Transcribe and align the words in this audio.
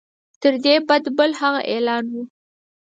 تر 0.41 0.53
دې 0.65 0.75
بد 0.87 1.03
بل 1.17 1.31
هغه 1.41 1.61
اعلان 1.71 2.05
وو. 2.13 2.23